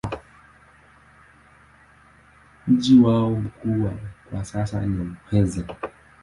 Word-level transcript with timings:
Mji 2.67 2.99
wao 2.99 3.29
mkuu 3.31 3.89
kwa 4.29 4.45
sasa 4.45 4.81
ni 4.81 4.87
Muheza. 5.03 5.63